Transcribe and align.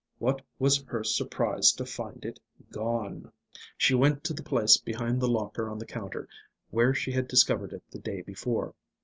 What 0.17 0.41
was 0.57 0.81
her 0.85 1.03
surprise 1.03 1.71
to 1.73 1.85
find 1.85 2.25
it 2.25 2.39
gone! 2.71 3.31
She 3.77 3.93
went 3.93 4.23
to 4.23 4.33
the 4.33 4.41
place 4.41 4.77
behind 4.77 5.21
the 5.21 5.27
locker 5.29 5.69
on 5.69 5.77
the 5.77 5.85
counter, 5.85 6.27
where 6.71 6.95
she 6.95 7.11
had 7.11 7.27
discovered 7.27 7.71
it 7.71 7.83
the 7.91 7.99
day 7.99 8.23
before. 8.23 8.73